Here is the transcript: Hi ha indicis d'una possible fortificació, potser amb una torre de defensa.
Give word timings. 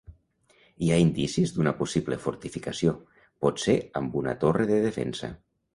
Hi 0.85 0.87
ha 0.93 0.97
indicis 1.03 1.53
d'una 1.57 1.75
possible 1.81 2.19
fortificació, 2.25 2.97
potser 3.47 3.79
amb 4.03 4.21
una 4.25 4.39
torre 4.47 4.71
de 4.75 4.85
defensa. 4.91 5.37